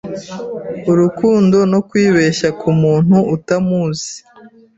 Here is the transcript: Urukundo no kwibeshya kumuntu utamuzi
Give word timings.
Urukundo 0.91 1.57
no 1.71 1.79
kwibeshya 1.89 2.49
kumuntu 2.61 3.15
utamuzi 3.35 4.11